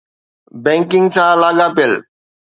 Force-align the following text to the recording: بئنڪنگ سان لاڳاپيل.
بئنڪنگ 0.63 1.07
سان 1.15 1.31
لاڳاپيل. 1.41 1.93